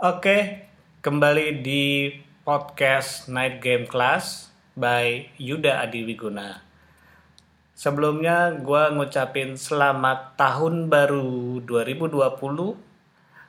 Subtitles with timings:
[0.00, 0.64] Oke,
[1.04, 2.08] kembali di
[2.40, 6.64] podcast Night Game Class by Yuda Adiwiguna.
[7.76, 12.16] Sebelumnya gue ngucapin selamat tahun baru 2020.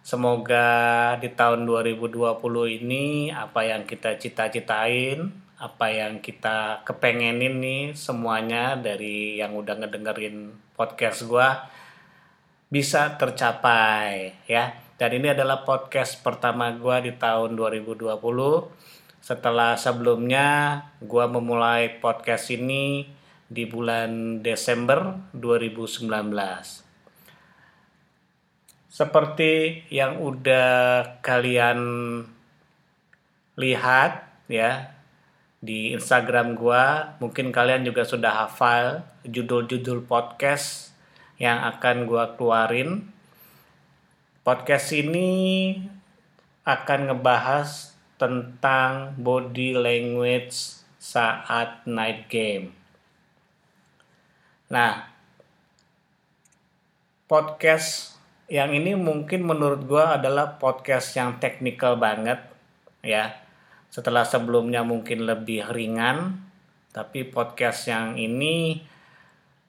[0.03, 0.67] Semoga
[1.23, 2.19] di tahun 2020
[2.83, 10.51] ini apa yang kita cita-citain, apa yang kita kepengenin nih semuanya dari yang udah ngedengerin
[10.75, 11.47] podcast gue
[12.67, 14.80] bisa tercapai ya.
[15.01, 18.21] Dan ini adalah podcast pertama gue di tahun 2020.
[19.17, 23.09] Setelah sebelumnya gue memulai podcast ini
[23.49, 26.05] di bulan Desember 2019.
[28.93, 30.69] Seperti yang udah
[31.25, 31.81] kalian
[33.57, 35.01] lihat ya
[35.65, 36.85] di Instagram gue,
[37.17, 40.93] mungkin kalian juga sudah hafal judul-judul podcast
[41.41, 43.17] yang akan gue keluarin
[44.41, 45.77] Podcast ini
[46.65, 52.73] akan ngebahas tentang body language saat night game.
[54.73, 55.13] Nah,
[57.29, 58.17] podcast
[58.49, 62.41] yang ini mungkin menurut gue adalah podcast yang teknikal banget
[63.05, 63.37] ya.
[63.93, 66.41] Setelah sebelumnya mungkin lebih ringan,
[66.89, 68.81] tapi podcast yang ini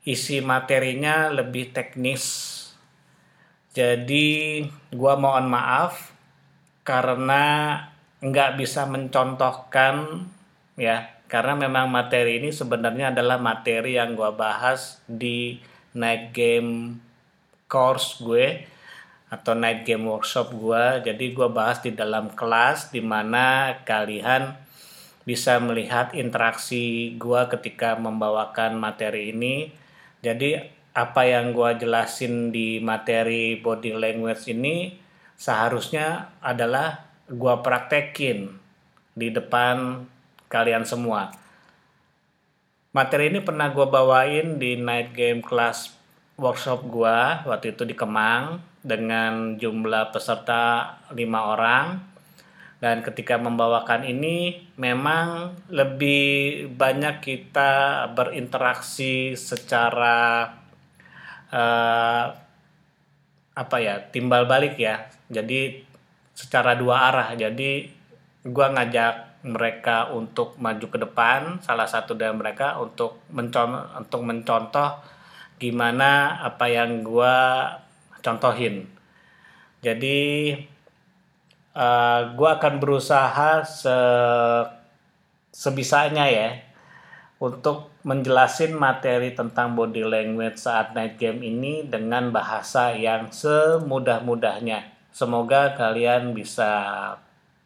[0.08, 2.61] isi materinya lebih teknis
[3.72, 4.28] jadi
[4.92, 6.12] gua mohon maaf
[6.84, 7.76] karena
[8.22, 10.28] nggak bisa mencontohkan
[10.76, 11.08] ya.
[11.32, 15.56] Karena memang materi ini sebenarnya adalah materi yang gua bahas di
[15.96, 17.00] night game
[17.72, 18.68] course gue
[19.32, 24.60] atau night game workshop gue jadi gue bahas di dalam kelas di mana kalian
[25.22, 29.70] bisa melihat interaksi gue ketika membawakan materi ini.
[30.22, 30.58] Jadi
[30.92, 34.92] apa yang gue jelasin di materi body language ini
[35.40, 38.52] seharusnya adalah gue praktekin
[39.16, 40.04] di depan
[40.52, 41.32] kalian semua.
[42.92, 45.96] Materi ini pernah gue bawain di night game class
[46.36, 47.18] workshop gue
[47.48, 52.12] waktu itu di Kemang dengan jumlah peserta lima orang
[52.82, 60.50] dan ketika membawakan ini memang lebih banyak kita berinteraksi secara
[61.52, 62.26] uh,
[63.52, 65.06] apa ya timbal balik ya.
[65.28, 65.84] Jadi
[66.32, 67.28] secara dua arah.
[67.36, 67.92] Jadi
[68.48, 71.60] gua ngajak mereka untuk maju ke depan.
[71.60, 74.90] Salah satu dari mereka untuk mencontoh untuk mencontoh
[75.60, 77.68] gimana apa yang gua
[78.24, 78.88] contohin.
[79.84, 80.52] Jadi
[81.76, 83.96] uh, gua akan berusaha se
[85.52, 86.71] sebisanya ya
[87.42, 95.10] untuk menjelasin materi tentang body language saat night game ini dengan bahasa yang semudah-mudahnya.
[95.10, 96.70] Semoga kalian bisa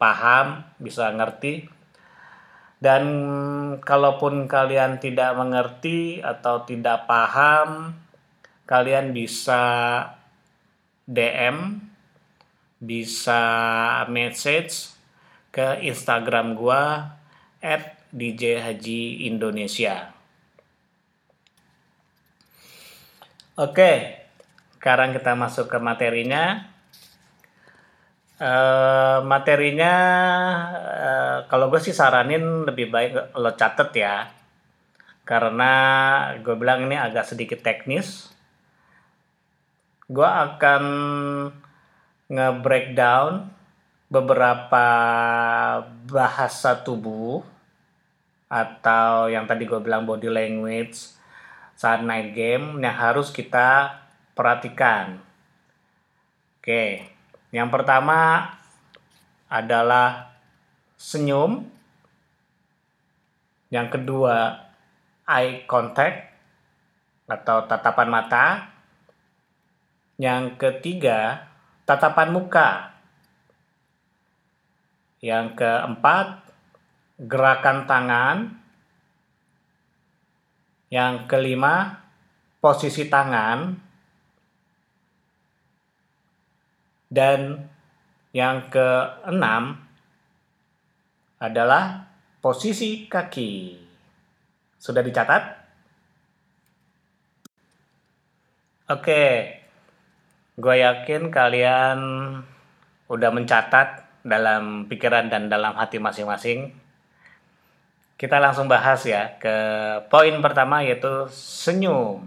[0.01, 1.69] paham, bisa ngerti.
[2.81, 3.05] Dan
[3.85, 7.93] kalaupun kalian tidak mengerti atau tidak paham,
[8.65, 9.61] kalian bisa
[11.05, 11.85] DM,
[12.81, 13.45] bisa
[14.09, 14.97] message
[15.53, 17.13] ke Instagram gua
[17.61, 20.15] at DJ Haji Indonesia.
[23.57, 24.21] Oke,
[24.77, 26.71] sekarang kita masuk ke materinya.
[28.37, 29.95] Uh, materinya
[30.77, 34.29] uh, kalau gue sih saranin lebih baik lo catet ya
[35.25, 35.73] karena
[36.45, 38.29] gue bilang ini agak sedikit teknis
[40.13, 40.85] gue akan
[42.29, 43.51] nge-breakdown
[44.13, 44.87] beberapa
[46.07, 47.56] bahasa tubuh
[48.47, 51.17] atau yang tadi gue bilang body language
[51.75, 54.01] saat night game yang harus kita
[54.33, 55.19] perhatikan.
[56.63, 57.11] Oke,
[57.51, 58.51] yang pertama
[59.51, 60.35] adalah
[60.99, 61.67] senyum.
[63.71, 64.67] Yang kedua
[65.27, 66.33] eye contact
[67.27, 68.47] atau tatapan mata.
[70.17, 71.51] Yang ketiga
[71.85, 72.95] tatapan muka.
[75.21, 76.46] Yang keempat
[77.21, 78.37] gerakan tangan.
[80.93, 82.05] Yang kelima,
[82.63, 83.75] posisi tangan.
[87.11, 87.69] Dan
[88.37, 89.81] yang keenam
[91.41, 92.05] adalah
[92.45, 93.81] posisi kaki.
[94.77, 95.43] Sudah dicatat?
[98.87, 99.23] Oke,
[100.55, 101.99] gue yakin kalian
[103.11, 106.86] udah mencatat dalam pikiran dan dalam hati masing-masing
[108.17, 109.57] kita langsung bahas ya ke
[110.09, 112.25] poin pertama yaitu senyum.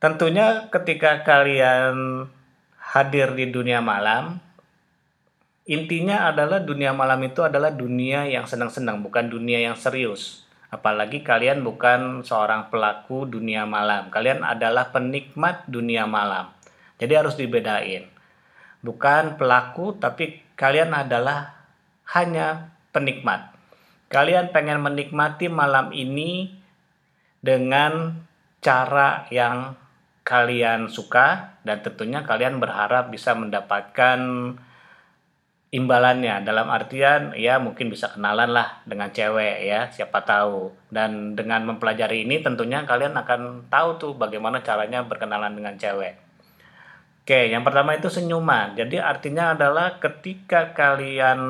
[0.00, 2.28] Tentunya ketika kalian
[2.76, 4.40] hadir di dunia malam,
[5.64, 10.44] intinya adalah dunia malam itu adalah dunia yang senang-senang, bukan dunia yang serius.
[10.68, 14.10] Apalagi kalian bukan seorang pelaku dunia malam.
[14.10, 16.50] Kalian adalah penikmat dunia malam.
[16.98, 18.10] Jadi harus dibedain.
[18.82, 21.54] Bukan pelaku, tapi kalian adalah
[22.12, 23.53] hanya penikmat.
[24.08, 26.52] Kalian pengen menikmati malam ini
[27.44, 28.24] dengan
[28.64, 29.76] cara yang
[30.24, 34.18] kalian suka dan tentunya kalian berharap bisa mendapatkan
[35.74, 36.46] imbalannya.
[36.46, 40.72] Dalam artian ya mungkin bisa kenalan lah dengan cewek ya siapa tahu.
[40.88, 46.14] Dan dengan mempelajari ini tentunya kalian akan tahu tuh bagaimana caranya berkenalan dengan cewek.
[47.24, 48.72] Oke yang pertama itu senyuman.
[48.78, 51.40] Jadi artinya adalah ketika kalian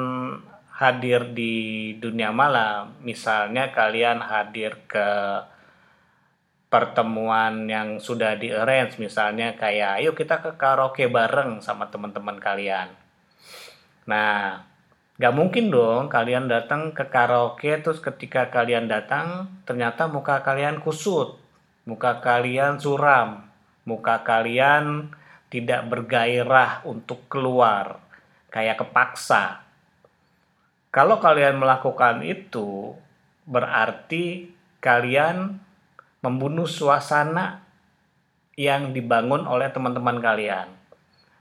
[0.75, 5.07] hadir di dunia malam misalnya kalian hadir ke
[6.67, 12.91] pertemuan yang sudah di arrange misalnya kayak ayo kita ke karaoke bareng sama teman-teman kalian.
[14.11, 14.67] Nah,
[15.15, 21.39] gak mungkin dong kalian datang ke karaoke terus ketika kalian datang ternyata muka kalian kusut,
[21.87, 23.47] muka kalian suram,
[23.87, 25.15] muka kalian
[25.55, 28.03] tidak bergairah untuk keluar,
[28.51, 29.64] kayak kepaksa.
[30.95, 32.95] Kalau kalian melakukan itu,
[33.51, 34.47] berarti
[34.79, 35.59] kalian
[36.23, 37.67] membunuh suasana
[38.55, 40.71] yang dibangun oleh teman-teman kalian.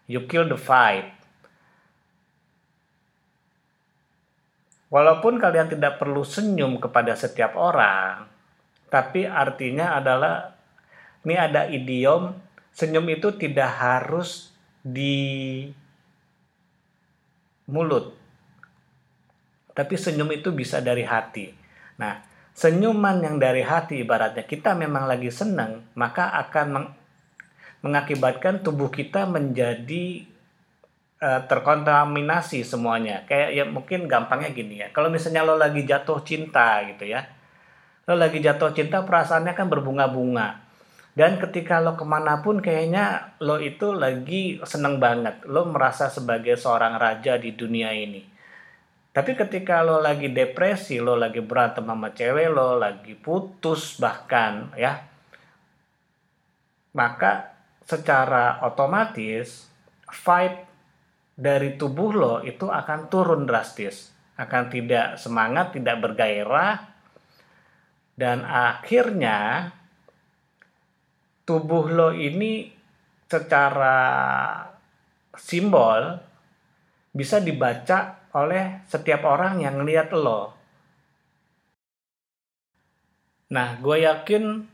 [0.10, 1.14] You kill the vibe.
[4.90, 8.26] Walaupun kalian tidak perlu senyum kepada setiap orang,
[8.90, 10.54] tapi artinya adalah
[11.22, 12.34] ini ada idiom
[12.74, 14.50] senyum itu tidak harus
[14.82, 15.70] di
[17.70, 18.23] mulut.
[19.74, 21.50] Tapi senyum itu bisa dari hati.
[21.98, 22.22] Nah,
[22.54, 26.88] senyuman yang dari hati ibaratnya kita memang lagi senang maka akan meng
[27.84, 30.24] mengakibatkan tubuh kita menjadi
[31.20, 33.28] uh, terkontaminasi semuanya.
[33.28, 34.88] Kayak ya mungkin gampangnya gini ya.
[34.96, 37.28] Kalau misalnya lo lagi jatuh cinta gitu ya.
[38.08, 40.64] Lo lagi jatuh cinta perasaannya kan berbunga-bunga.
[41.12, 45.44] Dan ketika lo ke mana pun kayaknya lo itu lagi seneng banget.
[45.44, 48.33] Lo merasa sebagai seorang raja di dunia ini
[49.14, 55.06] tapi ketika lo lagi depresi, lo lagi berantem sama cewek lo, lagi putus bahkan ya,
[56.98, 57.54] maka
[57.86, 59.70] secara otomatis
[60.10, 60.66] vibe
[61.38, 66.82] dari tubuh lo itu akan turun drastis, akan tidak semangat, tidak bergairah,
[68.18, 69.70] dan akhirnya
[71.46, 72.66] tubuh lo ini
[73.30, 73.98] secara
[75.38, 76.18] simbol
[77.14, 80.54] bisa dibaca oleh setiap orang yang ngeliat lo.
[83.54, 84.66] Nah, gue yakin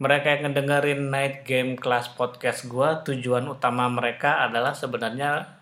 [0.00, 5.60] mereka yang ngedengerin Night Game Class Podcast gue, tujuan utama mereka adalah sebenarnya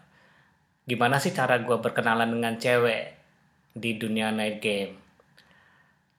[0.87, 3.19] gimana sih cara gue berkenalan dengan cewek
[3.75, 4.94] di dunia Night Game.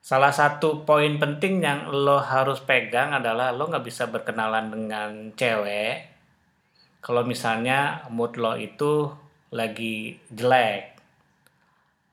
[0.04, 6.10] Salah satu poin penting yang lo harus pegang adalah lo nggak bisa berkenalan dengan cewek
[7.00, 9.08] kalau misalnya mood lo itu
[9.50, 10.94] lagi jelek,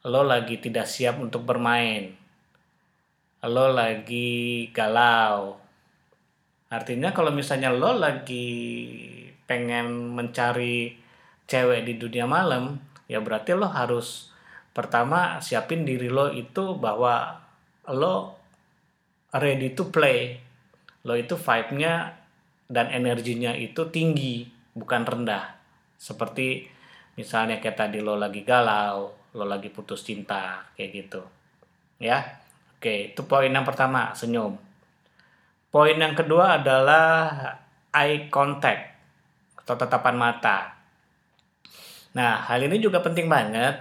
[0.10, 2.18] lo lagi tidak siap untuk bermain,
[3.45, 5.62] lo lagi galau.
[6.68, 8.50] Artinya kalau misalnya lo lagi
[9.48, 10.98] pengen mencari
[11.48, 14.34] cewek di dunia malam, ya berarti lo harus
[14.75, 17.39] pertama siapin diri lo itu bahwa
[17.88, 18.36] lo
[19.32, 20.44] ready to play.
[21.08, 22.20] Lo itu vibe-nya
[22.67, 24.44] dan energinya itu tinggi,
[24.75, 25.56] bukan rendah.
[25.96, 26.76] Seperti
[27.17, 31.21] misalnya kayak tadi lo lagi galau lo lagi putus cinta kayak gitu.
[32.00, 32.24] Ya?
[32.77, 34.55] Oke itu poin yang pertama senyum.
[35.74, 37.36] Poin yang kedua adalah
[37.91, 38.95] eye contact
[39.65, 40.77] atau tatapan mata.
[42.13, 43.75] Nah hal ini juga penting banget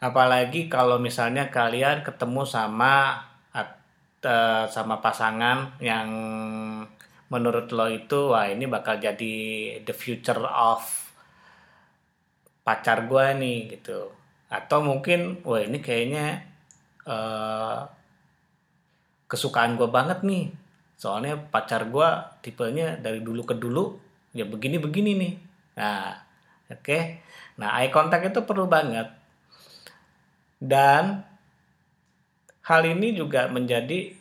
[0.00, 3.20] apalagi kalau misalnya kalian ketemu sama
[3.52, 6.08] uh, sama pasangan yang
[7.30, 9.34] menurut lo itu wah ini bakal jadi
[9.84, 10.82] the future of
[12.64, 14.12] pacar gue nih gitu.
[14.50, 16.44] Atau mungkin wah ini kayaknya
[17.06, 17.86] uh,
[19.30, 20.50] kesukaan gue banget nih.
[21.00, 22.08] Soalnya pacar gue
[22.44, 23.96] tipenya dari dulu ke dulu
[24.36, 25.34] ya begini begini nih.
[25.80, 26.14] Nah
[26.70, 26.82] oke.
[26.82, 27.02] Okay.
[27.60, 29.08] nah eye contact itu perlu banget.
[30.60, 31.24] Dan
[32.68, 34.12] hal ini juga menjadi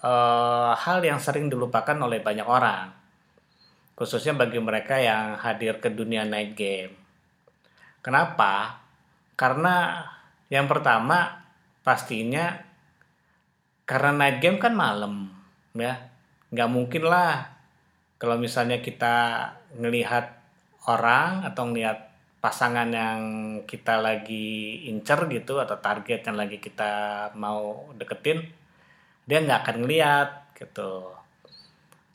[0.00, 2.88] uh, hal yang sering dilupakan oleh banyak orang.
[3.92, 7.01] Khususnya bagi mereka yang hadir ke dunia night game
[8.02, 8.82] Kenapa?
[9.38, 10.02] Karena
[10.50, 11.46] yang pertama
[11.86, 12.58] pastinya
[13.86, 15.30] karena night game kan malam
[15.78, 16.10] ya.
[16.50, 17.46] Nggak mungkin lah
[18.18, 20.34] kalau misalnya kita ngelihat
[20.90, 22.10] orang atau ngelihat
[22.42, 23.20] pasangan yang
[23.70, 28.42] kita lagi incer gitu atau target yang lagi kita mau deketin
[29.30, 31.14] dia nggak akan ngeliat gitu.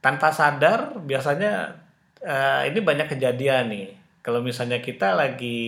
[0.04, 1.80] Tanpa sadar biasanya
[2.22, 3.97] uh, ini banyak kejadian nih
[4.28, 5.64] kalau misalnya kita lagi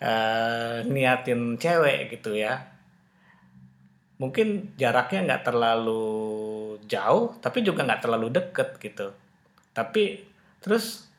[0.00, 2.72] uh, niatin cewek gitu ya
[4.16, 6.08] mungkin jaraknya nggak terlalu
[6.88, 9.12] jauh tapi juga nggak terlalu deket gitu.
[9.76, 10.24] Tapi
[10.62, 11.10] terus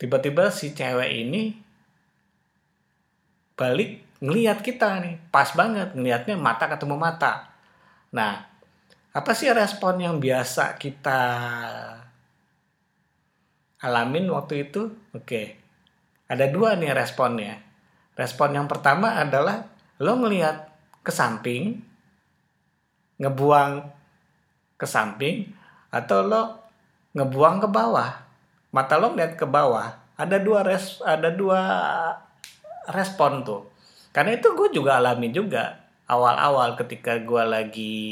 [0.00, 1.52] tiba-tiba si cewek ini
[3.58, 7.50] balik ngelihat kita nih pas banget ngelihatnya mata ketemu mata.
[8.14, 8.46] Nah
[9.12, 11.20] apa sih respon yang biasa kita
[13.84, 15.42] alamin waktu itu oke.
[16.24, 17.60] Ada dua nih responnya.
[18.16, 19.68] Respon yang pertama adalah
[20.00, 20.72] lo ngelihat
[21.04, 21.84] ke samping
[23.20, 23.84] ngebuang
[24.80, 25.52] ke samping
[25.92, 26.42] atau lo
[27.12, 28.10] ngebuang ke bawah.
[28.72, 31.60] Mata lo ngeliat ke bawah ada dua res ada dua
[32.90, 33.62] respon tuh.
[34.14, 38.06] Karena itu gue juga alami juga awal-awal ketika gue lagi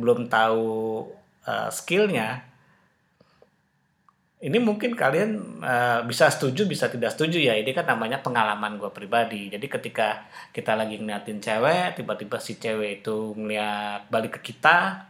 [0.00, 1.04] belum tahu
[1.44, 2.51] uh, skillnya
[4.42, 7.54] ini mungkin kalian uh, bisa setuju bisa tidak setuju ya.
[7.54, 9.46] Ini kan namanya pengalaman gue pribadi.
[9.46, 15.06] Jadi ketika kita lagi ngeliatin cewek tiba-tiba si cewek itu ngeliat balik ke kita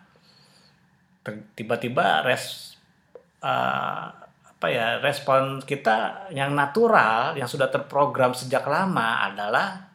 [1.57, 2.77] tiba-tiba res
[3.41, 4.13] uh,
[4.63, 9.91] apa ya respon kita yang natural yang sudah terprogram sejak lama adalah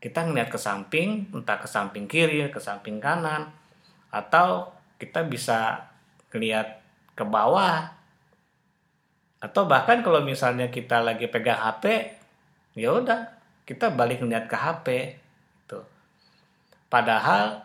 [0.00, 3.50] kita ngeliat ke samping entah ke samping kiri ke samping kanan
[4.08, 5.90] atau kita bisa
[6.32, 6.80] ngeliat
[7.12, 7.99] ke bawah
[9.40, 11.84] atau bahkan kalau misalnya kita lagi pegang HP
[12.76, 13.20] ya udah
[13.64, 14.86] kita balik ngeliat ke HP
[15.64, 15.80] itu
[16.92, 17.64] padahal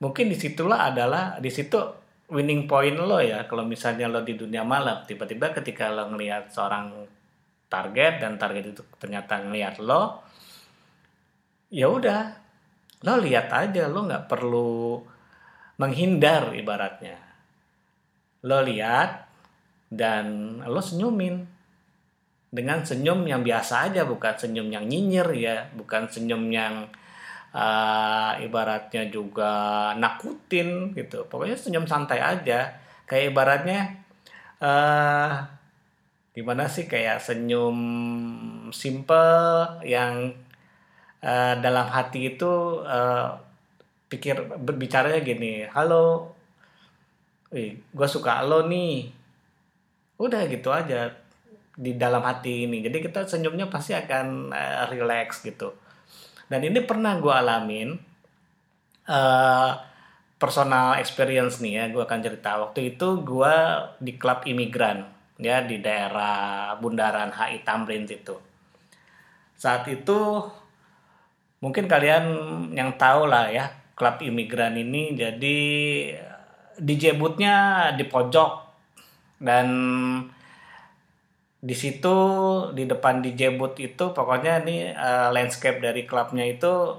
[0.00, 1.78] mungkin di situlah adalah di situ
[2.32, 7.04] winning point lo ya kalau misalnya lo di dunia malam tiba-tiba ketika lo ngelihat seorang
[7.68, 10.24] target dan target itu ternyata ngelihat lo
[11.68, 12.20] ya udah
[13.04, 15.12] lo lihat aja lo nggak perlu
[15.82, 17.18] menghindar ibaratnya.
[18.46, 19.21] Lo lihat
[19.92, 21.44] dan lo senyumin.
[22.52, 25.68] Dengan senyum yang biasa aja bukan senyum yang nyinyir ya.
[25.76, 26.88] Bukan senyum yang
[27.52, 29.52] uh, ibaratnya juga
[29.96, 31.28] nakutin gitu.
[31.28, 32.80] Pokoknya senyum santai aja.
[33.04, 33.80] Kayak ibaratnya
[34.60, 35.44] uh,
[36.32, 36.88] gimana sih?
[36.88, 37.76] Kayak senyum
[38.72, 40.32] simple yang
[41.20, 43.38] uh, dalam hati itu uh,
[44.12, 46.36] pikir berbicaranya gini halo
[47.52, 49.21] gue suka lo nih
[50.28, 51.10] udah gitu aja.
[51.72, 52.84] Di dalam hati ini.
[52.84, 55.72] Jadi kita senyumnya pasti akan uh, relax gitu.
[56.46, 57.96] Dan ini pernah gue alamin
[59.08, 59.72] uh,
[60.36, 62.60] personal experience nih ya gue akan cerita.
[62.60, 63.54] Waktu itu gue
[64.04, 65.08] di klub imigran
[65.40, 68.52] ya di daerah Bundaran HI Tamrin itu
[69.62, 70.42] saat itu
[71.62, 72.24] mungkin kalian
[72.74, 75.14] yang tahu lah ya klub imigran ini.
[75.14, 75.58] Jadi
[76.82, 77.54] DJ bootnya
[77.94, 78.50] di pojok
[79.42, 79.66] dan
[81.62, 82.16] di situ
[82.74, 86.94] di depan di Jebut itu pokoknya ini uh, landscape dari klubnya itu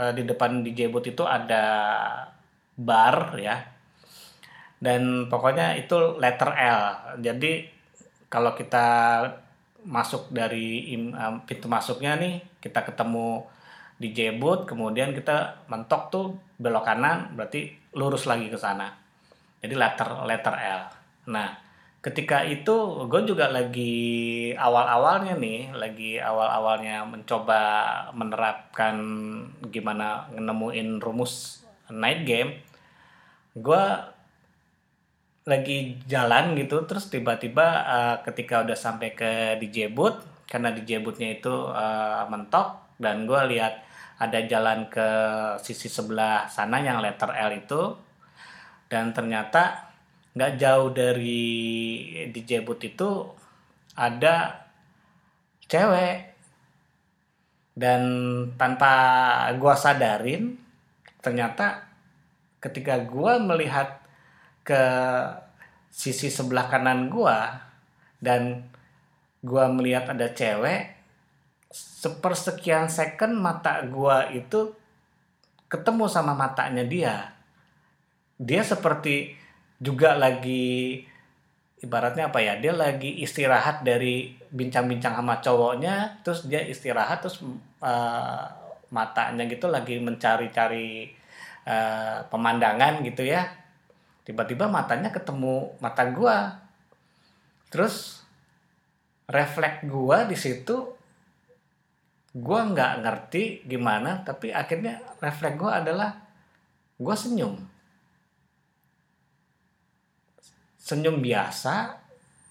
[0.00, 1.64] uh, di depan di Jebut itu ada
[2.76, 3.60] bar ya.
[4.80, 6.80] Dan pokoknya itu letter L.
[7.20, 7.68] Jadi
[8.32, 8.88] kalau kita
[9.84, 13.44] masuk dari uh, pintu masuknya nih kita ketemu
[14.00, 16.26] di Jebut kemudian kita mentok tuh
[16.56, 18.92] belok kanan berarti lurus lagi ke sana.
[19.60, 21.58] Jadi letter letter L nah
[22.00, 23.92] ketika itu gue juga lagi
[24.56, 27.60] awal-awalnya nih lagi awal-awalnya mencoba
[28.16, 28.96] menerapkan
[29.68, 31.60] gimana nemuin rumus
[31.92, 32.64] night game
[33.52, 33.84] gue
[35.44, 41.36] lagi jalan gitu terus tiba-tiba uh, ketika udah sampai ke DJ booth karena DJ boothnya
[41.36, 43.84] itu uh, mentok dan gue lihat
[44.20, 45.08] ada jalan ke
[45.60, 47.82] sisi sebelah sana yang letter L itu
[48.88, 49.89] dan ternyata
[50.34, 51.42] nggak jauh dari
[52.30, 53.10] di Jebut itu
[53.98, 54.66] ada
[55.66, 56.30] cewek.
[57.70, 58.02] Dan
[58.60, 58.92] tanpa
[59.56, 60.52] gua sadarin
[61.24, 61.86] ternyata
[62.60, 64.04] ketika gua melihat
[64.66, 64.82] ke
[65.88, 67.56] sisi sebelah kanan gua
[68.20, 68.68] dan
[69.40, 70.92] gua melihat ada cewek
[71.72, 74.76] sepersekian second mata gua itu
[75.70, 77.32] ketemu sama matanya dia.
[78.36, 79.39] Dia seperti
[79.80, 81.02] juga lagi
[81.80, 87.40] ibaratnya apa ya dia lagi istirahat dari bincang-bincang sama cowoknya terus dia istirahat terus
[87.80, 88.44] uh,
[88.92, 91.08] matanya gitu lagi mencari-cari
[91.64, 93.48] uh, pemandangan gitu ya.
[94.26, 96.60] Tiba-tiba matanya ketemu mata gua.
[97.72, 98.20] Terus
[99.30, 100.76] refleks gue di situ
[102.34, 106.18] gue nggak ngerti gimana tapi akhirnya refleks gue adalah
[106.98, 107.54] gue senyum
[110.80, 112.00] senyum biasa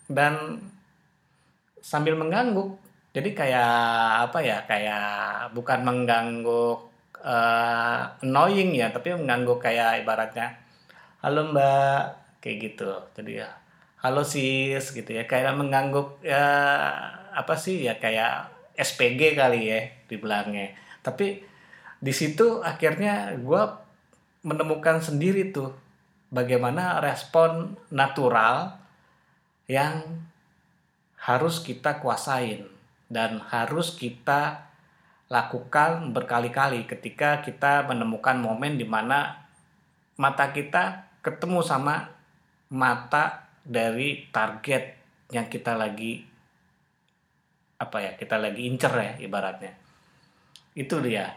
[0.06, 0.62] dan
[1.82, 2.78] sambil mengangguk.
[3.10, 3.74] Jadi kayak
[4.30, 6.78] apa ya kayak bukan mengganggu
[7.26, 10.54] uh, annoying ya tapi mengganggu kayak ibaratnya
[11.26, 12.94] halo mbak kayak gitu.
[13.18, 13.50] Jadi ya
[14.06, 15.26] halo sis gitu ya.
[15.26, 16.46] Kayak mengangguk ya
[17.34, 20.78] apa sih ya kayak SPG kali ya dibilangnya.
[21.02, 21.42] Tapi
[22.00, 23.62] di situ akhirnya gue
[24.46, 25.76] menemukan sendiri tuh
[26.30, 28.78] bagaimana respon natural
[29.70, 30.26] yang
[31.20, 32.66] harus kita kuasain
[33.10, 34.70] dan harus kita
[35.30, 39.46] lakukan berkali-kali ketika kita menemukan momen di mana
[40.18, 42.10] mata kita ketemu sama
[42.74, 44.98] mata dari target
[45.30, 46.26] yang kita lagi
[47.80, 49.74] apa ya kita lagi incer ya ibaratnya.
[50.74, 51.30] Itu dia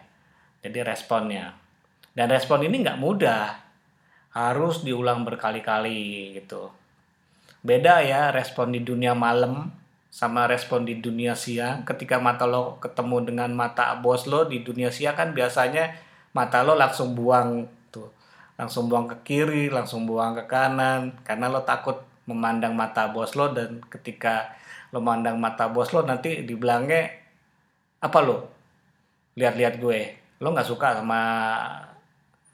[0.65, 1.53] jadi responnya.
[2.13, 3.72] Dan respon ini nggak mudah
[4.33, 6.73] harus diulang berkali-kali gitu.
[7.63, 9.71] Beda ya respon di dunia malam
[10.13, 14.93] sama respon di dunia siang ketika mata lo ketemu dengan mata bos lo di dunia
[14.93, 15.97] siang kan biasanya
[16.37, 18.09] mata lo langsung buang tuh.
[18.57, 23.53] Langsung buang ke kiri langsung buang ke kanan karena lo takut memandang mata bos lo
[23.53, 24.57] dan ketika
[24.93, 27.09] lo mandang mata bos lo nanti dibilangnya
[28.01, 28.49] apa lo?
[29.37, 30.01] Lihat-lihat gue.
[30.41, 31.21] Lo nggak suka sama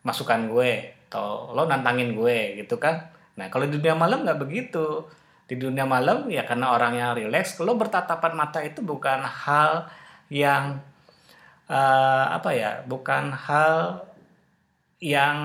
[0.05, 3.09] masukan gue atau lo nantangin gue gitu kan?
[3.41, 5.09] Nah kalau di dunia malam nggak begitu.
[5.49, 9.89] Di dunia malam ya karena orangnya rileks lo bertatapan mata itu bukan hal
[10.29, 10.77] yang
[11.73, 14.05] uh, apa ya bukan hal
[15.01, 15.39] yang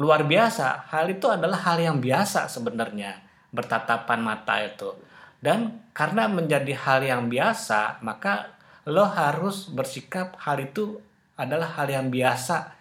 [0.00, 0.88] luar biasa.
[0.88, 3.20] Hal itu adalah hal yang biasa sebenarnya
[3.52, 4.96] bertatapan mata itu.
[5.44, 8.56] Dan karena menjadi hal yang biasa, maka
[8.88, 10.98] lo harus bersikap hal itu
[11.36, 12.72] adalah hal yang biasa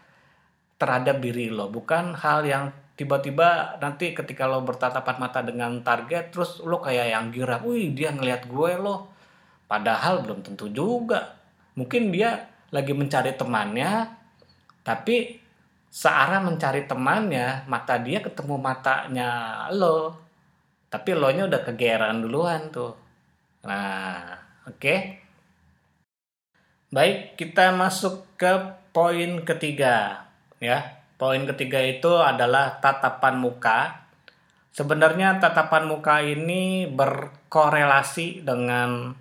[0.83, 6.59] terhadap diri lo, bukan hal yang tiba-tiba nanti ketika lo bertatapan mata dengan target terus
[6.59, 9.15] lo kayak yang girang, wih dia ngelihat gue lo.
[9.63, 11.39] Padahal belum tentu juga.
[11.79, 14.11] Mungkin dia lagi mencari temannya,
[14.83, 15.39] tapi
[15.87, 19.31] searah mencari temannya, mata dia ketemu matanya
[19.71, 20.23] lo
[20.93, 22.93] tapi lo nya udah kegeran duluan tuh
[23.65, 24.37] nah
[24.69, 25.17] oke okay.
[26.93, 28.53] baik kita masuk ke
[28.93, 30.22] poin ketiga
[30.63, 31.03] ya.
[31.19, 34.07] Poin ketiga itu adalah tatapan muka.
[34.73, 39.13] Sebenarnya tatapan muka ini berkorelasi dengan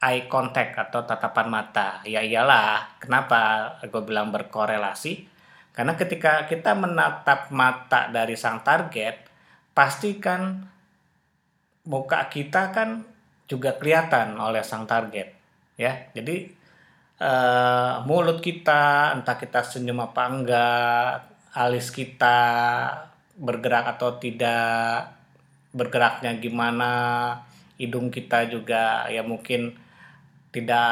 [0.00, 2.00] eye contact atau tatapan mata.
[2.08, 5.28] Ya iyalah kenapa gue bilang berkorelasi?
[5.76, 9.28] Karena ketika kita menatap mata dari sang target
[9.76, 10.64] pastikan
[11.84, 13.04] muka kita kan
[13.44, 15.36] juga kelihatan oleh sang target
[15.76, 16.08] ya.
[16.16, 16.48] Jadi
[17.20, 21.10] uh, mulut kita entah kita senyum apa enggak
[21.56, 22.38] alis kita
[23.36, 25.12] bergerak atau tidak
[25.76, 26.92] bergeraknya gimana
[27.76, 29.76] hidung kita juga ya mungkin
[30.52, 30.88] tidak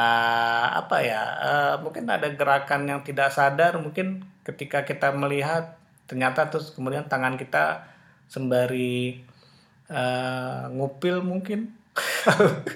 [0.85, 6.69] apa ya uh, mungkin ada gerakan yang tidak sadar mungkin ketika kita melihat ternyata terus
[6.69, 7.95] kemudian tangan kita
[8.29, 9.21] sembari
[9.89, 11.73] uh, ngupil mungkin.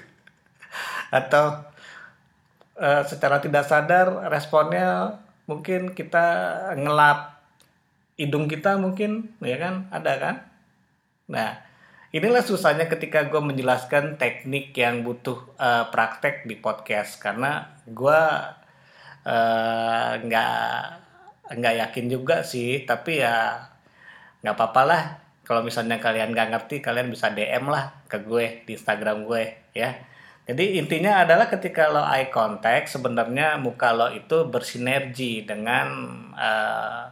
[1.18, 1.66] Atau
[2.80, 6.26] uh, secara tidak sadar responnya mungkin kita
[6.80, 7.36] ngelap
[8.16, 9.86] hidung kita mungkin ya kan?
[9.92, 10.36] Ada kan?
[11.28, 11.60] Nah
[12.10, 17.20] inilah susahnya ketika gue menjelaskan teknik yang butuh uh, praktek di podcast.
[17.20, 18.20] Karena gue
[19.28, 20.10] uh,
[21.52, 22.88] nggak yakin juga sih.
[22.88, 23.68] Tapi ya
[24.40, 25.02] nggak apa-apa lah.
[25.44, 30.09] Kalau misalnya kalian nggak ngerti kalian bisa DM lah ke gue di Instagram gue ya
[30.50, 35.86] jadi intinya adalah ketika lo eye contact sebenarnya muka lo itu bersinergi dengan
[36.34, 37.06] uh,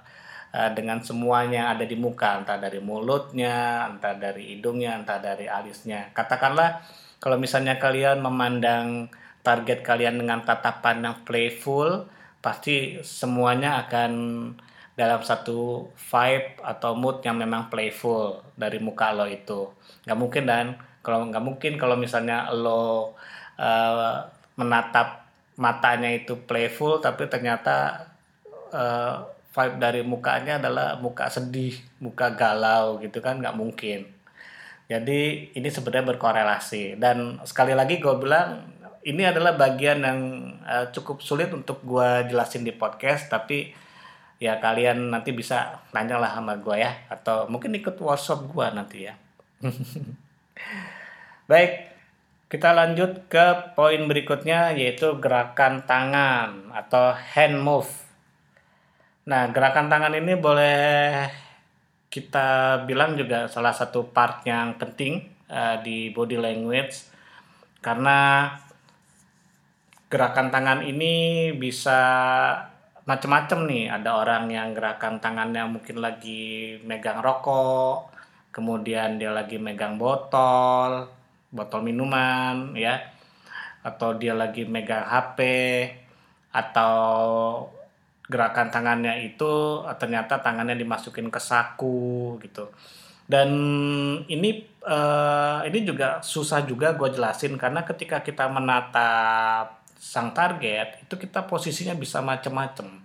[0.50, 6.10] uh, dengan semuanya ada di muka entah dari mulutnya entah dari hidungnya entah dari alisnya.
[6.10, 6.82] Katakanlah
[7.22, 9.06] kalau misalnya kalian memandang
[9.46, 12.10] target kalian dengan tatapan yang playful
[12.42, 14.12] pasti semuanya akan
[14.98, 19.70] dalam satu vibe atau mood yang memang playful dari muka lo itu.
[20.02, 20.66] Nggak mungkin dan
[21.02, 23.14] kalau nggak mungkin kalau misalnya lo
[23.58, 24.18] uh,
[24.58, 28.06] menatap matanya itu playful tapi ternyata
[28.70, 29.26] uh,
[29.58, 34.06] vibe dari mukanya adalah muka sedih muka galau gitu kan nggak mungkin.
[34.88, 36.96] Jadi ini sebenarnya berkorelasi.
[36.96, 38.64] Dan sekali lagi gue bilang
[39.04, 40.20] ini adalah bagian yang
[40.64, 43.74] uh, cukup sulit untuk gue jelasin di podcast tapi
[44.38, 46.92] ya kalian nanti bisa nanya lah sama gue ya.
[47.10, 49.14] Atau mungkin ikut workshop gue nanti ya
[51.48, 51.88] baik
[52.48, 57.92] kita lanjut ke poin berikutnya yaitu gerakan tangan atau hand move.
[59.28, 61.28] Nah, gerakan tangan ini boleh
[62.08, 67.04] kita bilang juga salah satu part yang penting uh, di body language
[67.84, 68.48] karena
[70.08, 72.00] gerakan tangan ini bisa
[73.04, 73.84] macam-macam nih.
[73.92, 78.17] Ada orang yang gerakan tangannya mungkin lagi megang rokok,
[78.50, 81.08] kemudian dia lagi megang botol,
[81.52, 83.00] botol minuman ya.
[83.84, 85.38] Atau dia lagi megang HP
[86.52, 86.96] atau
[88.28, 92.68] gerakan tangannya itu ternyata tangannya dimasukin ke saku gitu.
[93.28, 93.50] Dan
[94.24, 101.14] ini uh, ini juga susah juga gue jelasin karena ketika kita menatap sang target itu
[101.18, 103.02] kita posisinya bisa macam-macam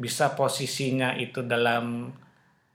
[0.00, 2.08] bisa posisinya itu dalam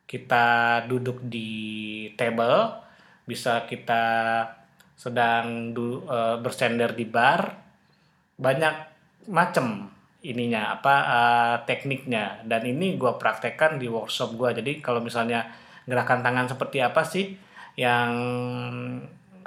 [0.06, 0.46] kita
[0.86, 2.78] duduk di table
[3.26, 4.04] bisa kita
[4.96, 7.58] sedang du, uh, bersender di bar
[8.38, 8.76] banyak
[9.28, 9.90] macam
[10.26, 12.42] ininya apa uh, tekniknya.
[12.46, 15.46] Dan ini gue praktekkan di workshop gue jadi kalau misalnya
[15.86, 17.38] gerakan tangan seperti apa sih
[17.78, 18.14] yang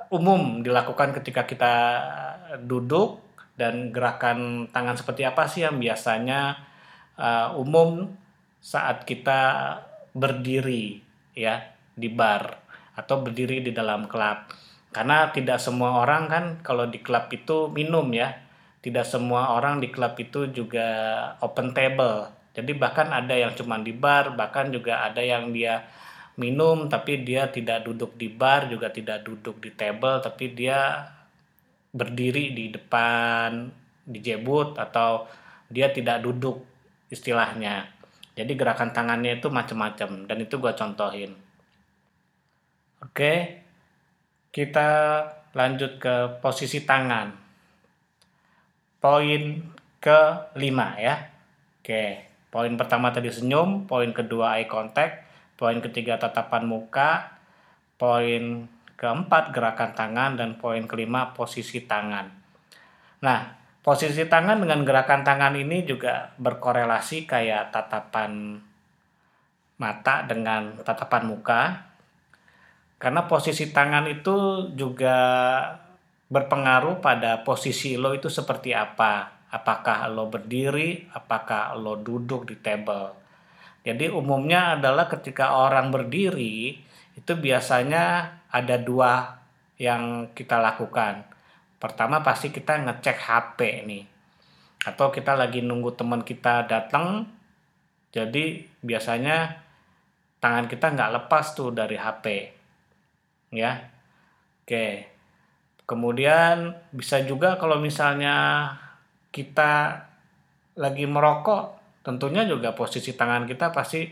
[0.08, 1.74] umum dilakukan ketika kita
[2.62, 3.20] duduk
[3.58, 6.62] dan gerakan tangan seperti apa sih yang biasanya
[7.18, 8.06] uh, umum
[8.62, 9.74] saat kita
[10.14, 11.00] berdiri
[11.34, 12.58] ya di bar
[12.98, 14.50] atau berdiri di dalam klub.
[14.90, 18.34] Karena tidak semua orang kan kalau di klub itu minum ya.
[18.78, 20.86] Tidak semua orang di klub itu juga
[21.42, 22.30] open table.
[22.54, 25.86] Jadi bahkan ada yang cuma di bar bahkan juga ada yang dia
[26.38, 31.10] minum tapi dia tidak duduk di bar juga tidak duduk di table tapi dia
[31.90, 33.66] berdiri di depan
[34.06, 35.26] di jebut atau
[35.66, 36.62] dia tidak duduk
[37.10, 37.97] istilahnya
[38.38, 41.34] jadi gerakan tangannya itu macam-macam dan itu gue contohin
[43.02, 43.34] oke
[44.54, 44.90] kita
[45.58, 47.34] lanjut ke posisi tangan.
[49.02, 49.42] Poin
[49.98, 50.20] ke
[50.58, 51.18] lima ya.
[51.82, 55.26] Oke, poin pertama tadi senyum, poin kedua eye contact,
[55.58, 57.38] poin ketiga tatapan muka,
[57.98, 62.30] poin keempat gerakan tangan, dan poin kelima posisi tangan.
[63.22, 68.60] Nah, posisi tangan dengan gerakan tangan ini juga berkorelasi kayak tatapan
[69.78, 71.62] mata dengan tatapan muka
[72.98, 75.16] karena posisi tangan itu juga
[76.28, 79.38] berpengaruh pada posisi lo itu seperti apa.
[79.48, 83.16] Apakah lo berdiri, apakah lo duduk di table.
[83.80, 86.76] Jadi umumnya adalah ketika orang berdiri
[87.16, 89.40] itu biasanya ada dua
[89.80, 91.24] yang kita lakukan.
[91.78, 94.04] Pertama pasti kita ngecek HP nih.
[94.86, 97.26] Atau kita lagi nunggu teman kita datang.
[98.14, 99.68] Jadi biasanya
[100.38, 102.26] tangan kita nggak lepas tuh dari HP
[103.54, 103.74] ya
[104.62, 104.86] oke
[105.88, 108.70] kemudian bisa juga kalau misalnya
[109.34, 110.04] kita
[110.78, 114.06] lagi merokok tentunya juga posisi tangan kita pasti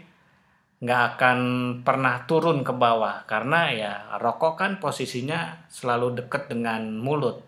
[0.76, 1.38] nggak akan
[1.80, 7.45] pernah turun ke bawah karena ya rokok kan posisinya selalu dekat dengan mulut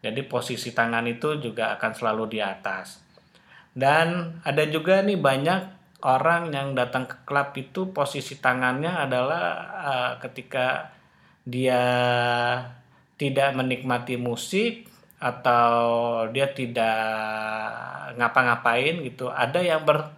[0.00, 3.04] jadi posisi tangan itu juga akan selalu di atas.
[3.76, 5.60] Dan ada juga nih banyak
[6.00, 9.44] orang yang datang ke klub itu posisi tangannya adalah
[9.76, 10.88] uh, ketika
[11.44, 11.84] dia
[13.20, 14.88] tidak menikmati musik
[15.20, 15.76] atau
[16.32, 16.96] dia tidak
[18.16, 19.28] ngapa-ngapain gitu.
[19.28, 20.16] Ada yang ber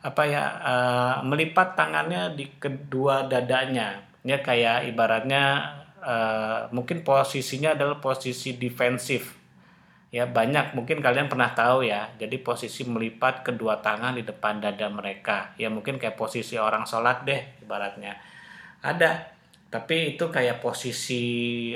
[0.00, 4.00] apa ya uh, melipat tangannya di kedua dadanya.
[4.24, 9.36] Ya kayak ibaratnya uh, mungkin posisinya adalah posisi defensif.
[10.10, 12.10] Ya banyak mungkin kalian pernah tahu ya.
[12.18, 15.54] Jadi posisi melipat kedua tangan di depan dada mereka.
[15.54, 18.18] Ya mungkin kayak posisi orang sholat deh ibaratnya.
[18.82, 19.38] Ada.
[19.70, 21.22] Tapi itu kayak posisi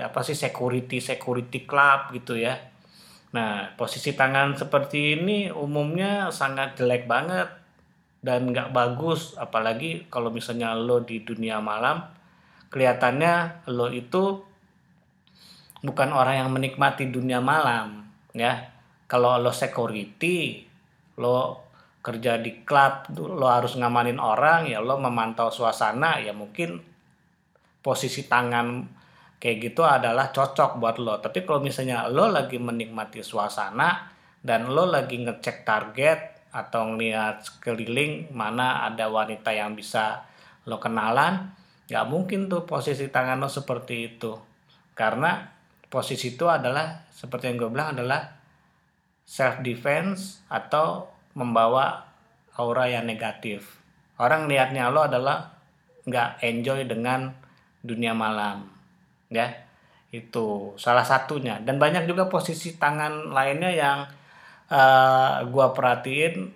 [0.02, 2.58] apa sih security security club gitu ya.
[3.38, 7.46] Nah posisi tangan seperti ini umumnya sangat jelek banget
[8.18, 9.38] dan nggak bagus.
[9.38, 12.02] Apalagi kalau misalnya lo di dunia malam
[12.74, 14.42] kelihatannya lo itu
[15.86, 18.02] bukan orang yang menikmati dunia malam
[18.34, 18.74] ya
[19.06, 20.66] kalau lo security
[21.22, 21.62] lo
[22.02, 26.82] kerja di klub lo harus ngamanin orang ya lo memantau suasana ya mungkin
[27.84, 28.82] posisi tangan
[29.44, 31.20] kayak gitu adalah cocok buat lo.
[31.20, 34.08] Tapi kalau misalnya lo lagi menikmati suasana
[34.40, 40.24] dan lo lagi ngecek target atau ngeliat sekeliling mana ada wanita yang bisa
[40.64, 41.52] lo kenalan,
[41.88, 44.32] nggak mungkin tuh posisi tangan lo seperti itu.
[44.94, 45.44] Karena
[45.88, 48.30] posisi itu adalah seperti yang gue bilang adalah
[49.24, 52.04] self defense atau membawa
[52.56, 53.82] aura yang negatif.
[54.16, 55.54] Orang lihatnya lo adalah
[56.04, 57.32] nggak enjoy dengan
[57.84, 58.68] dunia malam
[59.32, 59.50] ya
[60.14, 63.98] itu salah satunya dan banyak juga posisi tangan lainnya yang
[64.70, 66.54] uh, gua perhatiin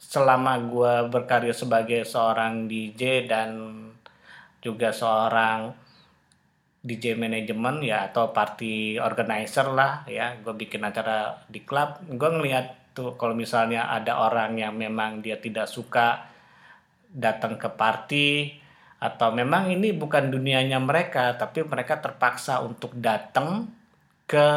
[0.00, 3.50] selama gua berkarya sebagai seorang DJ dan
[4.64, 5.76] juga seorang
[6.84, 10.40] DJ manajemen ya atau party organizer lah ya.
[10.40, 12.00] Gue bikin acara di klub.
[12.08, 16.30] Gue ngelihat tuh kalau misalnya ada orang yang memang dia tidak suka
[17.14, 18.28] datang ke party
[18.98, 23.68] atau memang ini bukan dunianya mereka tapi mereka terpaksa untuk datang
[24.24, 24.48] ke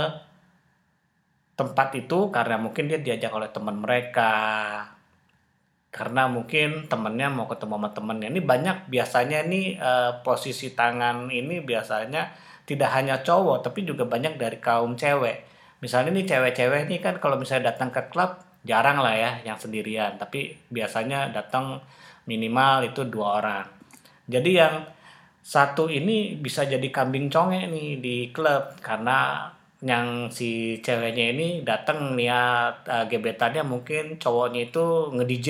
[1.57, 4.31] tempat itu karena mungkin dia diajak oleh teman mereka
[5.97, 8.29] karena mungkin temennya mau ketemu sama temennya.
[8.29, 12.29] Ini banyak biasanya nih uh, posisi tangan ini biasanya
[12.69, 15.49] tidak hanya cowok tapi juga banyak dari kaum cewek.
[15.81, 20.21] Misalnya nih cewek-cewek nih kan kalau misalnya datang ke klub jarang lah ya yang sendirian.
[20.21, 21.81] Tapi biasanya datang
[22.29, 23.65] minimal itu dua orang.
[24.29, 24.85] Jadi yang
[25.41, 28.77] satu ini bisa jadi kambing conge nih di klub.
[28.85, 35.49] Karena yang si ceweknya ini datang niat uh, gebetannya mungkin cowoknya itu nge-DJ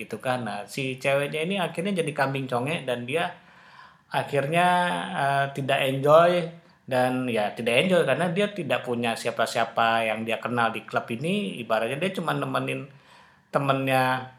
[0.00, 0.48] gitu kan.
[0.48, 3.36] Nah, si ceweknya ini akhirnya jadi kambing conge dan dia
[4.08, 4.68] akhirnya
[5.12, 6.48] uh, tidak enjoy
[6.86, 11.58] dan ya tidak enjoy karena dia tidak punya siapa-siapa yang dia kenal di klub ini
[11.58, 12.86] ibaratnya dia cuma nemenin
[13.50, 14.30] temennya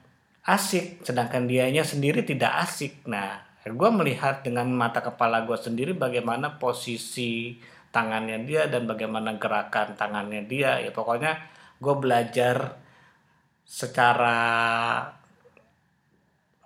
[0.48, 6.56] asik sedangkan dianya sendiri tidak asik nah gue melihat dengan mata kepala gue sendiri bagaimana
[6.56, 7.60] posisi
[7.92, 10.80] tangannya dia dan bagaimana gerakan tangannya dia.
[10.82, 11.38] Ya pokoknya
[11.78, 12.80] gue belajar
[13.68, 14.40] secara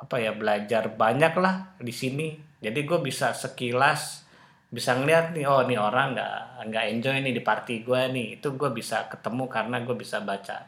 [0.01, 2.37] apa ya belajar banyak lah di sini.
[2.61, 4.23] Jadi gue bisa sekilas
[4.71, 6.35] bisa ngeliat nih oh nih orang nggak
[6.71, 8.27] nggak enjoy nih di party gue nih.
[8.39, 10.67] Itu gue bisa ketemu karena gue bisa baca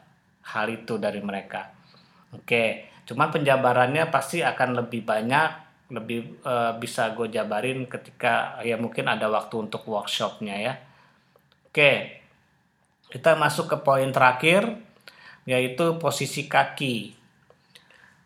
[0.54, 1.70] hal itu dari mereka.
[2.34, 5.63] Oke cuman penjabarannya pasti akan lebih banyak
[5.94, 10.74] lebih uh, bisa gue jabarin ketika ya mungkin ada waktu untuk workshopnya ya.
[11.70, 12.22] Oke,
[13.14, 14.74] kita masuk ke poin terakhir
[15.46, 17.14] yaitu posisi kaki.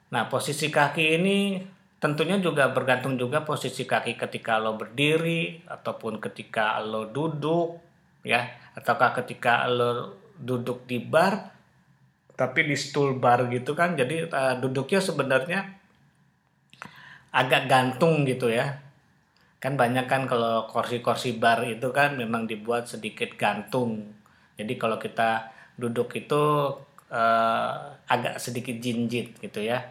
[0.09, 1.61] Nah posisi kaki ini
[1.99, 7.83] tentunya juga bergantung juga posisi kaki ketika lo berdiri ataupun ketika lo duduk
[8.23, 8.47] ya
[8.79, 11.51] ataukah ketika lo duduk di bar
[12.39, 15.78] tapi di stool bar gitu kan jadi uh, duduknya sebenarnya
[17.33, 18.81] agak gantung gitu ya.
[19.59, 24.15] Kan banyak kan kalau kursi-kursi bar itu kan memang dibuat sedikit gantung.
[24.55, 26.43] Jadi kalau kita duduk itu
[27.11, 27.73] uh,
[28.07, 29.87] agak sedikit jinjit gitu ya.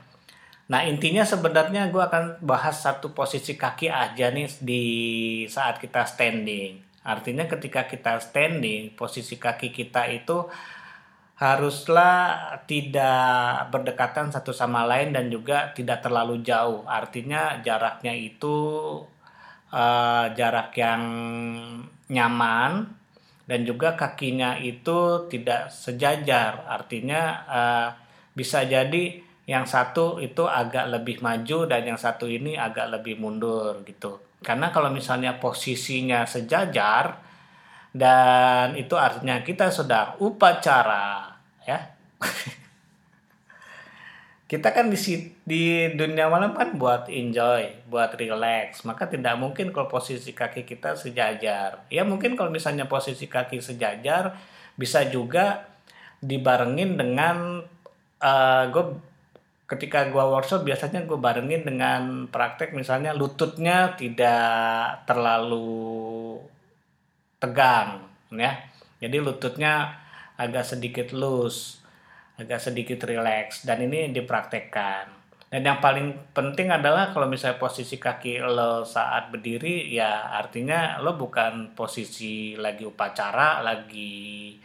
[0.68, 4.84] Nah intinya sebenarnya gue akan bahas satu posisi kaki aja nih di
[5.48, 6.84] saat kita standing.
[7.08, 10.44] Artinya ketika kita standing posisi kaki kita itu
[11.38, 16.82] haruslah tidak berdekatan satu sama lain dan juga tidak terlalu jauh.
[16.90, 18.58] Artinya jaraknya itu
[19.70, 21.04] uh, jarak yang
[22.10, 22.90] nyaman
[23.46, 26.66] dan juga kakinya itu tidak sejajar.
[26.66, 27.90] Artinya uh,
[28.34, 33.86] bisa jadi yang satu itu agak lebih maju dan yang satu ini agak lebih mundur
[33.86, 34.20] gitu.
[34.42, 37.27] Karena kalau misalnya posisinya sejajar,
[37.98, 41.34] dan itu artinya kita sedang upacara
[41.66, 41.82] ya.
[44.48, 44.96] Kita kan di
[45.44, 48.88] di dunia malam kan buat enjoy buat relax.
[48.88, 51.84] Maka tidak mungkin kalau posisi kaki kita sejajar.
[51.92, 54.40] Ya mungkin kalau misalnya posisi kaki sejajar
[54.80, 55.68] bisa juga
[56.24, 57.60] dibarengin dengan
[58.24, 58.86] uh, eh, gue
[59.68, 66.40] ketika gue workshop biasanya gue barengin dengan praktek misalnya lututnya tidak terlalu
[67.38, 68.58] tegang ya.
[68.98, 69.94] Jadi lututnya
[70.38, 71.78] agak sedikit loose
[72.38, 75.18] agak sedikit relax dan ini dipraktekkan.
[75.48, 81.16] Dan yang paling penting adalah kalau misalnya posisi kaki lo saat berdiri ya artinya lo
[81.16, 84.60] bukan posisi lagi upacara lagi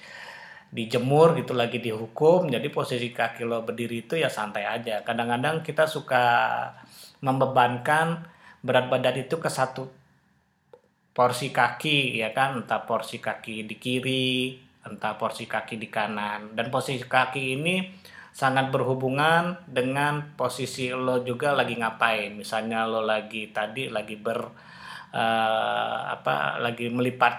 [0.68, 2.50] dijemur gitu lagi dihukum.
[2.50, 5.00] Jadi posisi kaki lo berdiri itu ya santai aja.
[5.06, 6.24] Kadang-kadang kita suka
[7.22, 8.26] membebankan
[8.60, 9.86] berat badan itu ke satu
[11.12, 12.60] porsi kaki ya kan?
[12.60, 16.54] Entah porsi kaki di kiri entah porsi kaki di kanan.
[16.58, 17.86] Dan posisi kaki ini
[18.32, 22.34] sangat berhubungan dengan posisi lo juga lagi ngapain.
[22.34, 24.40] Misalnya lo lagi tadi lagi ber
[25.14, 27.34] uh, apa lagi melipat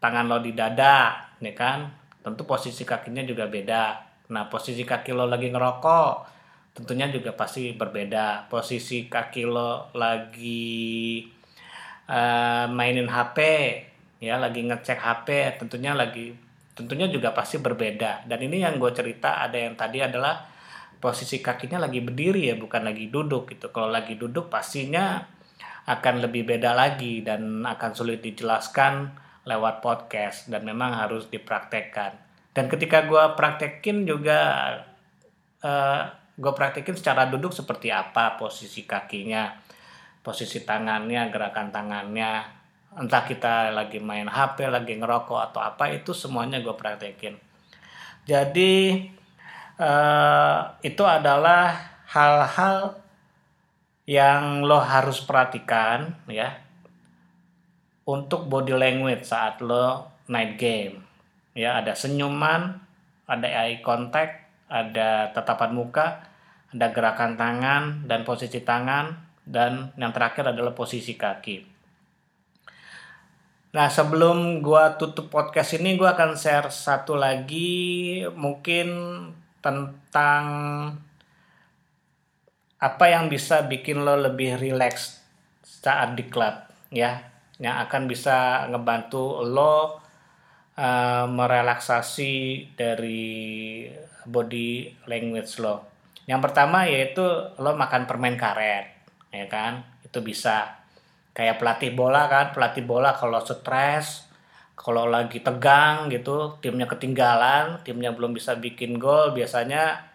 [0.00, 1.92] tangan lo di dada ya kan?
[2.24, 3.84] Tentu posisi kakinya juga beda.
[4.32, 6.34] Nah posisi kaki lo lagi ngerokok
[6.76, 8.48] tentunya juga pasti berbeda.
[8.48, 11.24] Posisi kaki lo lagi
[12.10, 13.38] uh, mainin HP
[14.22, 18.28] ya lagi ngecek HP tentunya lagi tentunya juga pasti berbeda.
[18.28, 20.44] Dan ini yang gue cerita ada yang tadi adalah
[21.00, 23.72] posisi kakinya lagi berdiri ya bukan lagi duduk gitu.
[23.72, 25.24] Kalau lagi duduk pastinya
[25.88, 32.12] akan lebih beda lagi dan akan sulit dijelaskan lewat podcast dan memang harus dipraktekkan.
[32.52, 34.40] Dan ketika gue praktekin juga
[35.64, 36.02] uh, eh,
[36.36, 39.64] gue praktekin secara duduk seperti apa posisi kakinya
[40.26, 42.42] posisi tangannya gerakan tangannya.
[42.98, 47.38] Entah kita lagi main HP lagi ngerokok atau apa itu semuanya gue praktekin.
[48.26, 49.06] Jadi
[49.78, 51.78] uh, itu adalah
[52.10, 52.98] hal-hal
[54.10, 56.58] yang lo harus perhatikan ya
[58.06, 61.06] untuk body language saat lo night game.
[61.54, 62.82] Ya, ada senyuman,
[63.30, 66.26] ada eye contact, ada tatapan muka,
[66.74, 71.78] ada gerakan tangan dan posisi tangan dan yang terakhir adalah posisi kaki.
[73.72, 78.88] Nah, sebelum gua tutup podcast ini gua akan share satu lagi mungkin
[79.62, 80.44] tentang
[82.76, 85.22] apa yang bisa bikin lo lebih rileks
[85.64, 86.52] saat di klub
[86.92, 87.24] ya
[87.56, 89.74] yang akan bisa ngebantu lo
[90.76, 92.32] uh, merelaksasi
[92.76, 93.88] dari
[94.28, 95.88] body language lo.
[96.28, 97.22] Yang pertama yaitu
[97.56, 98.95] lo makan permen karet,
[99.30, 99.82] ya kan?
[100.02, 100.82] Itu bisa
[101.36, 104.24] kayak pelatih bola kan, pelatih bola kalau stres,
[104.76, 110.06] kalau lagi tegang gitu, timnya ketinggalan, timnya belum bisa bikin gol, biasanya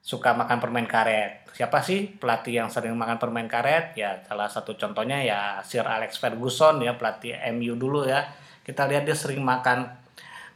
[0.00, 1.44] suka makan permen karet.
[1.52, 3.92] Siapa sih pelatih yang sering makan permen karet?
[3.92, 8.24] Ya salah satu contohnya ya Sir Alex Ferguson ya pelatih MU dulu ya.
[8.64, 9.84] Kita lihat dia sering makan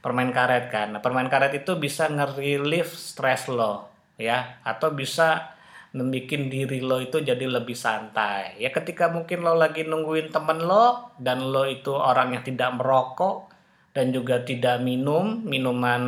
[0.00, 0.94] permen karet kan.
[0.94, 3.88] Nah, permen karet itu bisa nge-relief stress lo
[4.20, 5.56] ya atau bisa
[5.92, 8.56] membuat diri lo itu jadi lebih santai.
[8.56, 13.52] Ya ketika mungkin lo lagi nungguin temen lo dan lo itu orang yang tidak merokok
[13.92, 16.02] dan juga tidak minum minuman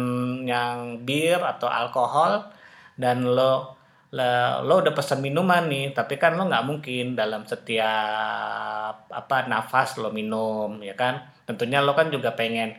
[0.48, 2.48] yang bir atau alkohol
[2.96, 3.76] dan lo
[4.14, 4.24] lo,
[4.64, 10.08] lo udah pesan minuman nih tapi kan lo nggak mungkin dalam setiap apa nafas lo
[10.08, 12.72] minum ya kan tentunya lo kan juga pengen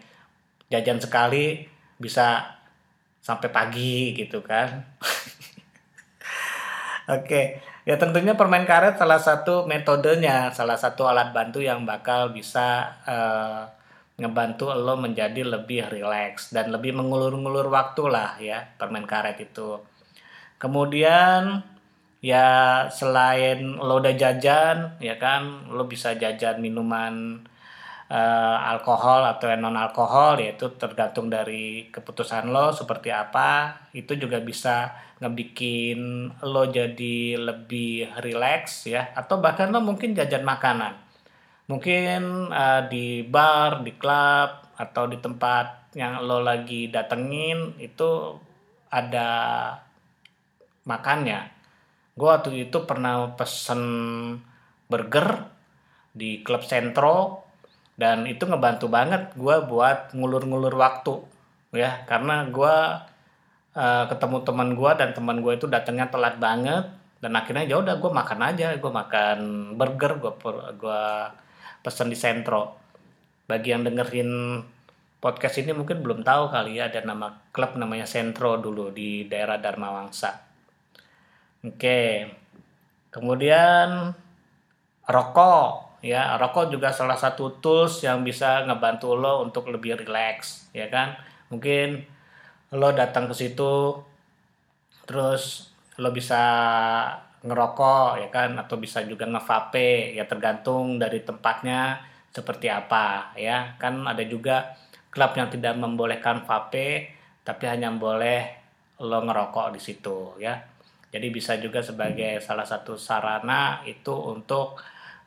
[0.73, 1.69] jajan sekali
[2.01, 2.57] bisa
[3.21, 4.97] sampai pagi gitu kan
[7.05, 12.97] Oke, ya tentunya permen karet salah satu metodenya, salah satu alat bantu yang bakal bisa
[13.05, 13.69] uh,
[14.17, 19.77] ngebantu lo menjadi lebih rileks dan lebih mengulur-ngulur waktu lah ya permen karet itu.
[20.57, 21.61] Kemudian
[22.25, 22.47] ya
[22.89, 27.45] selain lo udah jajan ya kan lo bisa jajan minuman
[28.09, 35.04] uh, alkohol atau non alkohol yaitu tergantung dari keputusan lo seperti apa itu juga bisa
[35.25, 39.09] ngebikin lo jadi lebih rileks ya.
[39.17, 40.93] Atau bahkan lo mungkin jajan makanan.
[41.65, 48.37] Mungkin uh, di bar di klub atau di tempat yang lo lagi datengin itu
[48.93, 49.29] ada
[50.85, 51.49] makannya.
[52.13, 53.81] Gue waktu itu pernah pesen
[54.85, 55.49] burger
[56.13, 57.43] di klub sentro
[57.97, 61.25] dan itu ngebantu banget gue buat ngulur-ngulur waktu
[61.73, 62.05] ya.
[62.05, 62.75] Karena gue
[63.75, 66.89] uh, ketemu teman gue dan teman gue itu datangnya telat banget.
[67.19, 68.75] Dan akhirnya ya udah gue makan aja.
[68.79, 69.37] Gue makan
[69.77, 70.33] burger gue
[70.79, 71.03] gue
[71.83, 72.79] pesen di sentro.
[73.45, 74.63] Bagi yang dengerin
[75.21, 79.57] podcast ini mungkin belum tahu kali ya ada nama klub namanya Sentro dulu di daerah
[79.57, 80.45] Dharma Wangsa
[81.65, 82.29] Oke.
[83.09, 84.13] Kemudian
[85.09, 90.85] rokok ya, rokok juga salah satu tools yang bisa ngebantu lo untuk lebih rileks, ya
[90.93, 91.17] kan?
[91.49, 92.05] Mungkin
[92.75, 94.03] lo datang ke situ
[95.07, 96.43] terus lo bisa
[97.45, 98.57] ngerokok ya kan?
[98.59, 102.01] Atau bisa juga ngevape ya tergantung dari tempatnya
[102.33, 103.79] seperti apa ya.
[103.79, 104.75] Kan ada juga
[105.13, 108.41] klub yang tidak membolehkan vape tapi hanya boleh
[108.99, 110.57] lo ngerokok di situ ya.
[111.13, 114.75] Jadi bisa juga sebagai salah satu sarana itu untuk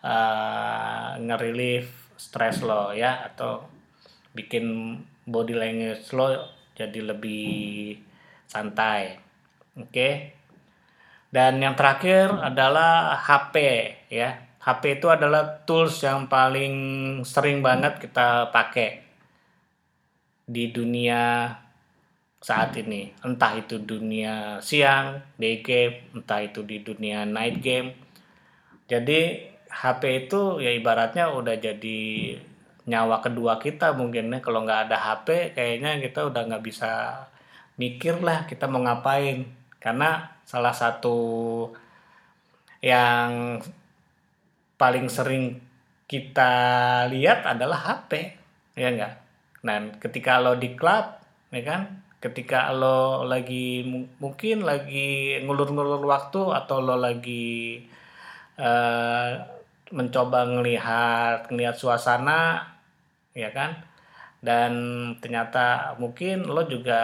[0.04, 3.24] uh, ngerelief stres lo ya.
[3.24, 3.64] Atau
[4.36, 7.98] bikin body language lo jadi lebih
[8.46, 9.18] santai.
[9.74, 9.90] Oke.
[9.90, 10.12] Okay?
[11.28, 13.54] Dan yang terakhir adalah HP
[14.08, 14.46] ya.
[14.62, 16.74] HP itu adalah tools yang paling
[17.26, 19.02] sering banget kita pakai
[20.48, 21.52] di dunia
[22.38, 27.92] saat ini entah itu dunia siang day game entah itu di dunia night game
[28.88, 32.00] jadi HP itu ya ibaratnya udah jadi
[32.88, 34.40] nyawa kedua kita mungkin ya.
[34.40, 37.22] Kalau nggak ada HP kayaknya kita udah nggak bisa
[37.76, 39.44] mikir lah kita mau ngapain.
[39.78, 41.68] Karena salah satu
[42.80, 43.60] yang
[44.80, 45.60] paling sering
[46.08, 46.52] kita
[47.12, 48.38] lihat adalah HP
[48.78, 49.14] ya enggak
[49.58, 51.18] nah ketika lo di klub
[51.50, 51.82] ya kan?
[52.18, 53.86] Ketika lo lagi
[54.18, 57.78] mungkin lagi ngulur-ngulur waktu atau lo lagi
[58.58, 59.38] uh,
[59.94, 62.66] mencoba ngelihat ngelihat suasana
[63.38, 63.78] ya kan?
[64.42, 64.72] Dan
[65.22, 66.98] ternyata mungkin lo juga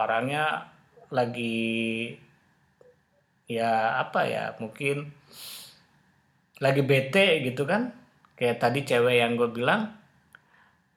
[0.00, 0.72] orangnya
[1.12, 2.16] lagi
[3.44, 5.12] ya apa ya mungkin
[6.64, 7.92] lagi bete gitu kan?
[8.34, 9.92] Kayak tadi cewek yang gue bilang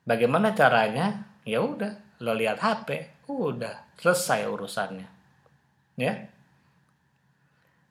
[0.08, 1.28] bagaimana caranya?
[1.44, 5.08] Ya udah lo lihat HP udah selesai urusannya.
[6.00, 6.32] Ya?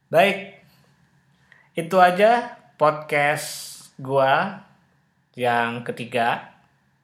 [0.08, 0.64] Baik.
[1.76, 4.64] Itu aja podcast gua
[5.36, 6.55] yang ketiga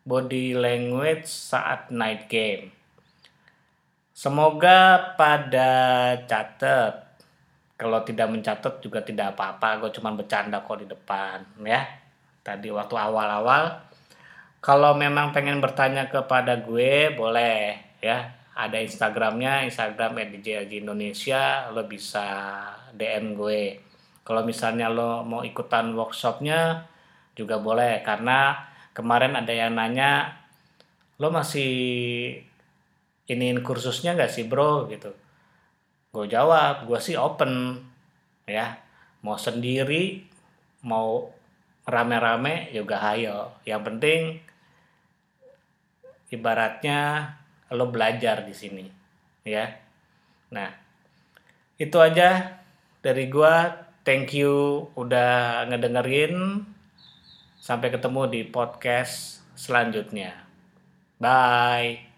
[0.02, 2.74] body language saat night game.
[4.12, 5.70] Semoga pada
[6.28, 7.18] catat
[7.82, 9.82] kalau tidak mencatat juga tidak apa-apa.
[9.82, 11.82] Gue cuma bercanda kok di depan ya.
[12.42, 13.82] Tadi waktu awal-awal.
[14.62, 18.38] Kalau memang pengen bertanya kepada gue boleh ya.
[18.52, 21.66] Ada Instagramnya Instagram @djlj Indonesia.
[21.74, 22.22] Lo bisa
[22.94, 23.82] DM gue.
[24.22, 26.86] Kalau misalnya lo mau ikutan workshopnya
[27.34, 28.06] juga boleh.
[28.06, 30.40] Karena kemarin ada yang nanya
[31.20, 31.72] lo masih
[33.28, 34.88] iniin kursusnya nggak sih bro?
[34.88, 35.12] Gitu.
[36.12, 37.80] Gue jawab gue sih open
[38.48, 38.76] ya.
[39.24, 40.24] Mau sendiri
[40.84, 41.30] mau
[41.88, 43.56] rame-rame juga hayo.
[43.64, 44.20] Yang penting
[46.32, 47.32] ibaratnya
[47.72, 48.84] lo belajar di sini
[49.44, 49.68] ya.
[50.52, 50.68] Nah
[51.80, 52.60] itu aja
[53.02, 53.54] dari gue
[54.06, 56.66] thank you udah ngedengerin
[57.62, 60.34] sampai ketemu di podcast selanjutnya.
[61.22, 62.11] Bye